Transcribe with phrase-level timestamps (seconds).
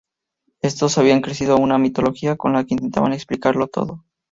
[0.63, 4.03] Estos habían creado una mitología con la que intentaban explicarlo todo.